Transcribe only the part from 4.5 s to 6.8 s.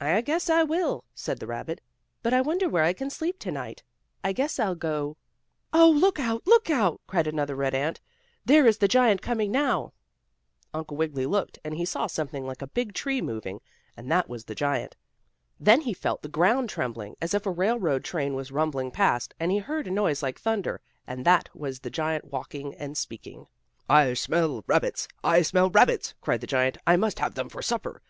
I'll go" "Oh, look out! Look